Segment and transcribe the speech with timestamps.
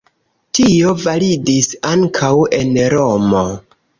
[0.59, 3.45] Tio validis ankaŭ en Romo.